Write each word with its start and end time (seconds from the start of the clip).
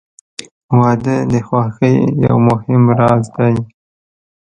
•واده 0.79 1.15
د 1.31 1.33
خوښۍ 1.47 1.97
یو 2.25 2.37
مهم 2.49 2.83
راز 2.99 3.25
دی. 3.37 3.55